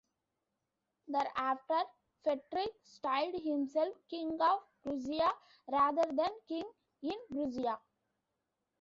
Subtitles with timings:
[1.09, 1.83] Thereafter
[2.23, 5.31] Frederick styled himself "King "of" Prussia"
[5.71, 6.65] rather than "King
[7.03, 7.77] "in" Prussia.